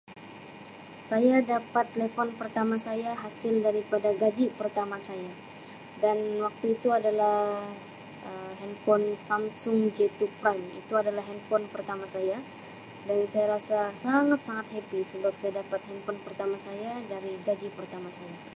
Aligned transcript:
"Saya 1.09 1.35
dapat 1.53 1.85
telefon 1.95 2.29
pertama 2.41 2.75
saya 2.87 3.11
hasil 3.23 3.55
daripada 3.67 4.09
gaji 4.21 4.45
pertama 4.61 4.95
saya 5.07 5.31
dan 6.03 6.17
waktu 6.45 6.65
itu 6.75 6.89
adalah 6.99 7.37
Um 8.29 8.51
""handphone 8.61 9.07
Samsung 9.29 9.77
JT 9.97 10.19
Prime"" 10.39 10.65
itu 10.81 10.93
adalah 11.01 11.23
""handphone"" 11.29 11.65
pertama 11.75 12.05
saya 12.15 12.37
dan 13.07 13.19
saya 13.31 13.45
rasa 13.55 13.77
sangat-sangat 14.03 14.65
""happy"" 14.75 15.01
sebab 15.13 15.33
saya 15.39 15.51
dapat 15.61 15.81
""handphone"" 15.89 16.21
pertama 16.27 16.55
saya 16.67 16.91
dari 17.13 17.31
gaji 17.47 17.67
pertama 17.79 18.09
saya." 18.17 18.37